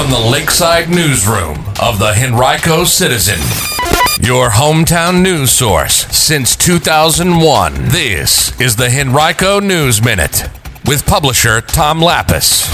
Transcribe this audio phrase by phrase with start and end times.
[0.00, 3.38] from the Lakeside Newsroom of the Henrico Citizen,
[4.26, 7.74] your hometown news source since 2001.
[7.88, 10.48] This is the Henrico News Minute
[10.86, 12.66] with publisher Tom Lappas.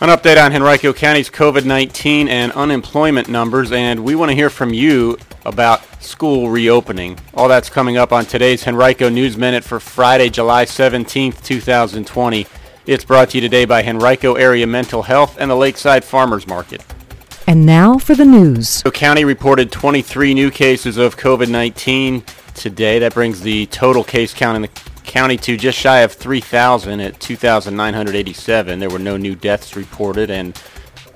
[0.00, 4.50] An update on Henrico County's COVID 19 and unemployment numbers, and we want to hear
[4.50, 7.18] from you about school reopening.
[7.34, 12.46] All that's coming up on today's Henrico News Minute for Friday, July 17th, 2020.
[12.86, 16.84] It's brought to you today by Henrico Area Mental Health and the Lakeside Farmers Market.
[17.46, 18.82] And now for the news.
[18.82, 22.98] The county reported 23 new cases of COVID 19 today.
[22.98, 24.68] That brings the total case count in the
[25.02, 28.78] county to just shy of 3,000 at 2,987.
[28.78, 30.54] There were no new deaths reported and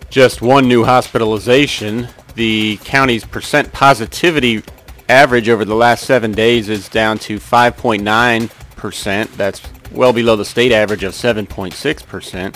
[0.09, 2.09] just one new hospitalization.
[2.35, 4.63] The county's percent positivity
[5.11, 9.37] average over the last seven days is down to 5.9%.
[9.37, 9.61] That's
[9.93, 12.55] well below the state average of 7.6%.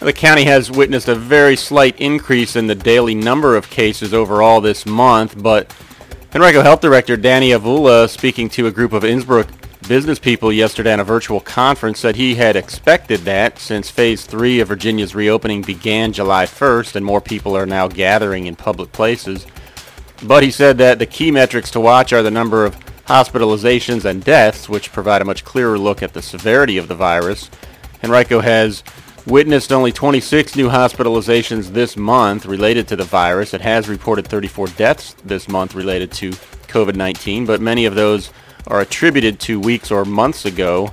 [0.00, 4.60] The county has witnessed a very slight increase in the daily number of cases overall
[4.60, 5.72] this month, but
[6.34, 9.48] Henrico Health Director Danny Avula, speaking to a group of Innsbrook
[9.86, 14.58] business people yesterday on a virtual conference, said he had expected that since phase three
[14.58, 19.46] of Virginia's reopening began July 1st and more people are now gathering in public places.
[20.22, 22.76] But he said that the key metrics to watch are the number of
[23.12, 27.50] hospitalizations and deaths, which provide a much clearer look at the severity of the virus.
[28.02, 28.82] Henrico has
[29.26, 33.52] witnessed only 26 new hospitalizations this month related to the virus.
[33.52, 36.30] It has reported 34 deaths this month related to
[36.68, 38.30] COVID 19, but many of those
[38.66, 40.90] are attributed to weeks or months ago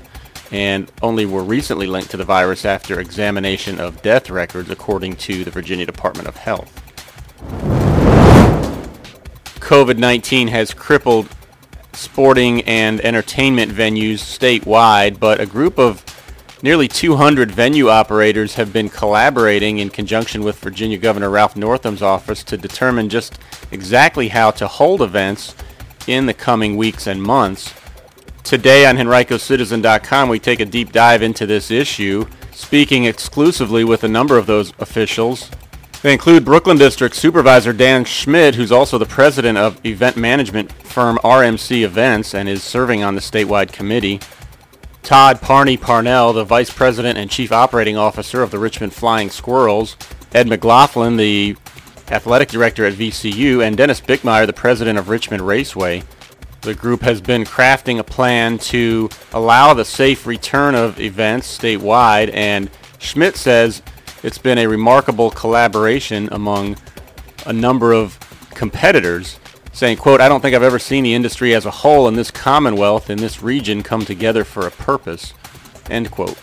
[0.52, 5.46] and only were recently linked to the virus after examination of death records, according to
[5.46, 6.76] the Virginia Department of Health.
[9.62, 11.30] COVID 19 has crippled
[11.94, 16.04] sporting and entertainment venues statewide, but a group of
[16.62, 22.44] nearly 200 venue operators have been collaborating in conjunction with Virginia Governor Ralph Northam's office
[22.46, 23.40] to determine just
[23.72, 25.56] exactly how to hold events
[26.08, 27.74] in the coming weeks and months.
[28.44, 34.08] Today on HenricoCitizen.com, we take a deep dive into this issue, speaking exclusively with a
[34.08, 35.52] number of those officials.
[36.02, 41.18] They include Brooklyn District Supervisor Dan Schmidt, who's also the president of event management firm
[41.26, 44.22] RMC Events and is serving on the statewide committee.
[45.04, 49.98] Todd Parney Parnell, the vice president and chief operating officer of the Richmond Flying Squirrels.
[50.34, 51.58] Ed McLaughlin, the
[52.10, 56.04] athletic director at VCU, and Dennis Bickmeier, the president of Richmond Raceway.
[56.62, 62.34] The group has been crafting a plan to allow the safe return of events statewide,
[62.34, 63.82] and Schmidt says
[64.24, 66.78] it's been a remarkable collaboration among
[67.46, 68.20] a number of
[68.54, 69.40] competitors,
[69.72, 72.32] saying, quote, I don't think I've ever seen the industry as a whole in this
[72.32, 75.34] commonwealth, in this region, come together for a purpose,
[75.90, 76.38] end quote.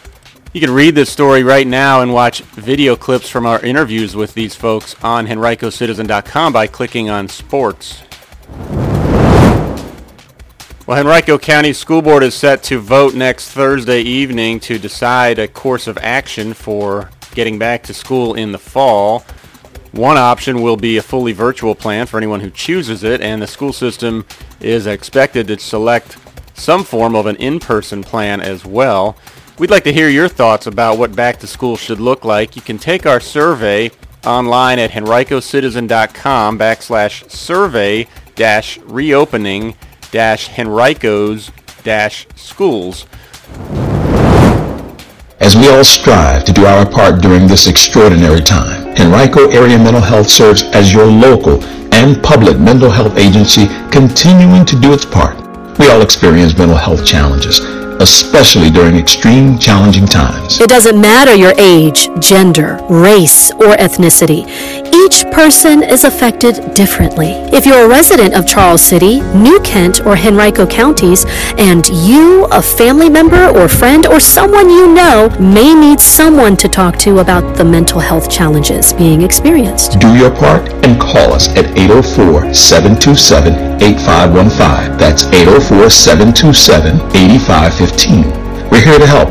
[0.52, 4.32] You can read this story right now and watch video clips from our interviews with
[4.32, 8.02] these folks on HenricoCitizen.com by clicking on Sports.
[10.86, 15.48] Well, Henrico County School Board is set to vote next Thursday evening to decide a
[15.48, 19.20] course of action for getting back to school in the fall.
[19.92, 23.46] One option will be a fully virtual plan for anyone who chooses it, and the
[23.46, 24.26] school system
[24.58, 26.16] is expected to select
[26.54, 29.16] some form of an in-person plan as well.
[29.58, 32.56] We'd like to hear your thoughts about what back to school should look like.
[32.56, 33.90] You can take our survey
[34.24, 39.74] online at henricocitizen.com backslash survey dash reopening
[40.10, 41.50] dash henricos
[41.84, 43.06] dash schools.
[45.46, 50.00] As we all strive to do our part during this extraordinary time, Henrico Area Mental
[50.02, 51.62] Health serves as your local
[51.94, 55.36] and public mental health agency continuing to do its part.
[55.78, 57.60] We all experience mental health challenges
[58.00, 60.60] especially during extreme challenging times.
[60.60, 64.44] It doesn't matter your age, gender, race, or ethnicity.
[65.06, 67.28] Each person is affected differently.
[67.52, 71.24] If you're a resident of Charles City, New Kent, or Henrico counties,
[71.58, 76.68] and you, a family member or friend, or someone you know may need someone to
[76.68, 80.00] talk to about the mental health challenges being experienced.
[80.00, 84.98] Do your part and call us at 804 727 8515.
[84.98, 88.45] That's 804 727 8515.
[88.66, 88.70] 15.
[88.70, 89.28] We're here to help.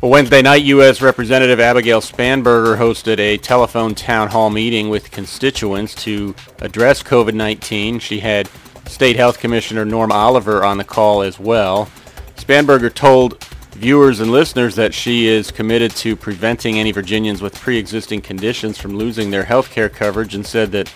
[0.00, 1.00] Well, Wednesday night, U.S.
[1.00, 8.02] Representative Abigail Spanberger hosted a telephone town hall meeting with constituents to address COVID-19.
[8.02, 8.50] She had
[8.86, 11.90] State Health Commissioner Norm Oliver on the call as well.
[12.36, 13.42] Spanberger told
[13.72, 18.96] viewers and listeners that she is committed to preventing any Virginians with pre-existing conditions from
[18.96, 20.88] losing their health care coverage and said that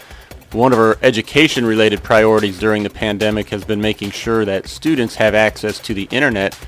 [0.52, 5.34] one of her education-related priorities during the pandemic has been making sure that students have
[5.34, 6.58] access to the internet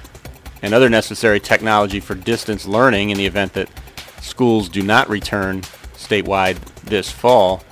[0.62, 3.70] and other necessary technology for distance learning in the event that
[4.20, 5.62] schools do not return
[5.94, 7.62] statewide this fall.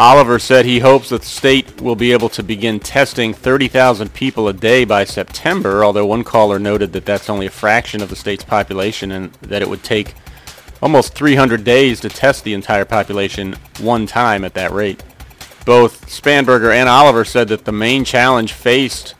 [0.00, 4.48] Oliver said he hopes that the state will be able to begin testing 30,000 people
[4.48, 8.16] a day by September, although one caller noted that that's only a fraction of the
[8.16, 10.14] state's population and that it would take
[10.80, 15.02] almost 300 days to test the entire population one time at that rate.
[15.66, 19.14] Both Spanberger and Oliver said that the main challenge faced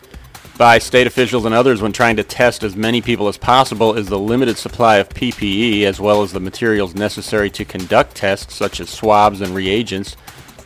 [0.57, 4.07] by state officials and others when trying to test as many people as possible is
[4.07, 8.81] the limited supply of PPE as well as the materials necessary to conduct tests such
[8.81, 10.17] as swabs and reagents.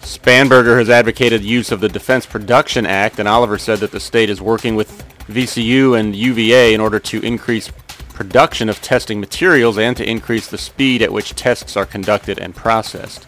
[0.04, 4.28] Spanberger has advocated use of the Defense Production Act, and Oliver said that the state
[4.28, 7.70] is working with VCU and UVA in order to increase
[8.10, 12.54] production of testing materials and to increase the speed at which tests are conducted and
[12.54, 13.26] processed.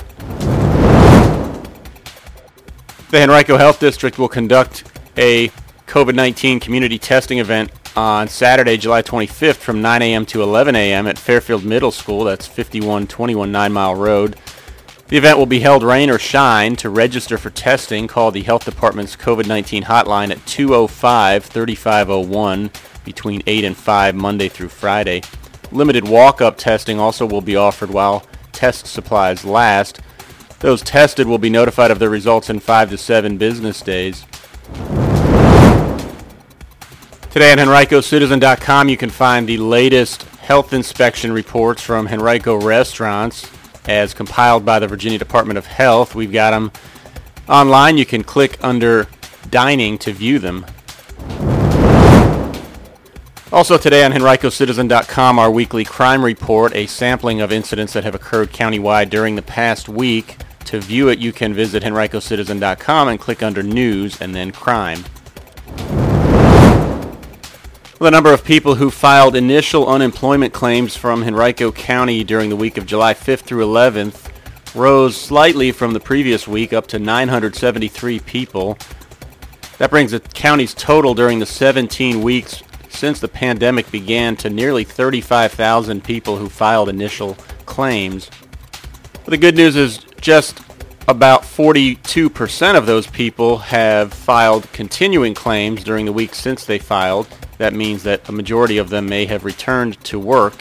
[3.10, 4.84] The Henrico Health District will conduct
[5.16, 5.48] a
[5.86, 10.26] COVID-19 community testing event on Saturday, July 25th from 9 a.m.
[10.26, 11.06] to 11 a.m.
[11.06, 12.24] at Fairfield Middle School.
[12.24, 14.36] That's 5121 Nine Mile Road.
[15.08, 16.74] The event will be held rain or shine.
[16.76, 22.70] To register for testing, call the Health Department's COVID-19 hotline at 205-3501
[23.04, 25.22] between 8 and 5 Monday through Friday.
[25.70, 30.00] Limited walk-up testing also will be offered while test supplies last.
[30.58, 34.24] Those tested will be notified of their results in 5 to 7 business days.
[37.30, 43.48] Today on HenricoCitizen.com you can find the latest health inspection reports from Henrico restaurants
[43.88, 46.14] as compiled by the Virginia Department of Health.
[46.14, 46.72] We've got them
[47.48, 47.98] online.
[47.98, 49.06] You can click under
[49.50, 50.66] dining to view them.
[53.52, 58.50] Also today on HenricoCitizen.com, our weekly crime report, a sampling of incidents that have occurred
[58.50, 60.36] countywide during the past week.
[60.66, 65.04] To view it, you can visit HenricoCitizen.com and click under News and then Crime.
[67.98, 72.76] The number of people who filed initial unemployment claims from Henrico County during the week
[72.76, 74.30] of July 5th through 11th
[74.74, 78.76] rose slightly from the previous week up to 973 people.
[79.78, 84.84] That brings the county's total during the 17 weeks since the pandemic began to nearly
[84.84, 87.32] 35,000 people who filed initial
[87.64, 88.30] claims.
[89.24, 90.60] But the good news is just
[91.08, 97.26] about 42% of those people have filed continuing claims during the week since they filed.
[97.58, 100.54] That means that a majority of them may have returned to work.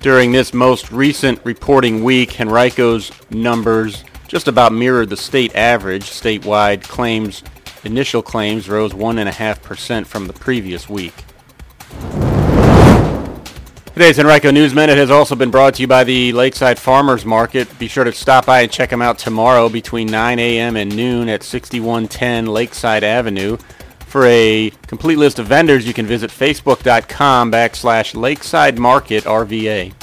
[0.00, 6.04] During this most recent reporting week, Henrico's numbers just about mirrored the state average.
[6.04, 7.42] Statewide claims,
[7.84, 11.14] initial claims rose 1.5% from the previous week.
[13.92, 17.78] Today's Henrico News Minute has also been brought to you by the Lakeside Farmers Market.
[17.78, 20.76] Be sure to stop by and check them out tomorrow between 9 a.m.
[20.76, 23.58] and noon at 6110 Lakeside Avenue.
[24.10, 29.99] For a complete list of vendors, you can visit facebook.com backslash Lakeside Market RVA.